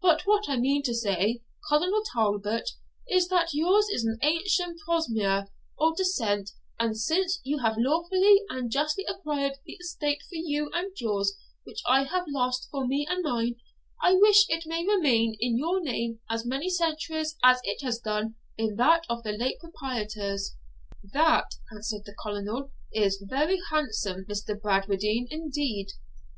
[0.00, 2.70] 'But what I meant to say, Colonel Talbot,
[3.06, 8.70] is, that yours is an ancient prosapia, or descent, and since you have lawfully and
[8.70, 13.22] justly acquired the estate for you and yours which I have lost for me and
[13.22, 13.56] mine,
[14.02, 18.36] I wish it may remain in your name as many centuries as it has done
[18.56, 20.56] in that of the late proprietor's.'
[21.12, 24.58] 'That,' answered the Colonel, 'is very handsome, Mr.
[24.58, 25.90] Bradwardine, indeed.'